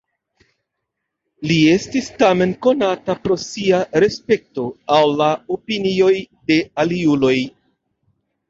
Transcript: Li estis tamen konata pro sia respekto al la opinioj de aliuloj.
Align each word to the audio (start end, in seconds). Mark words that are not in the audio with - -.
Li 1.49 1.57
estis 1.73 2.07
tamen 2.23 2.55
konata 2.67 3.17
pro 3.27 3.37
sia 3.43 3.83
respekto 4.05 4.65
al 4.97 5.15
la 5.21 5.31
opinioj 5.59 6.13
de 6.53 6.59
aliuloj. 6.87 7.37